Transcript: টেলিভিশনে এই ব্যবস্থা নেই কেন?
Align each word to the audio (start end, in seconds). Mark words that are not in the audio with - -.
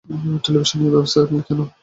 টেলিভিশনে 0.43 0.83
এই 0.85 0.91
ব্যবস্থা 0.93 1.19
নেই 1.31 1.43
কেন? 1.47 1.59